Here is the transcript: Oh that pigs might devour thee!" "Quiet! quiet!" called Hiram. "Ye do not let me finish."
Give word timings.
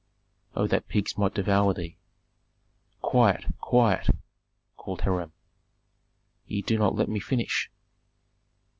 Oh 0.55 0.65
that 0.65 0.87
pigs 0.87 1.15
might 1.15 1.35
devour 1.35 1.75
thee!" 1.75 1.95
"Quiet! 3.03 3.45
quiet!" 3.59 4.07
called 4.75 5.01
Hiram. 5.01 5.31
"Ye 6.47 6.63
do 6.63 6.79
not 6.79 6.95
let 6.95 7.07
me 7.07 7.19
finish." 7.19 7.69